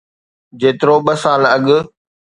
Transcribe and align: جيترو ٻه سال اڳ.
جيترو 0.59 0.95
ٻه 1.05 1.13
سال 1.23 1.41
اڳ. 1.55 1.65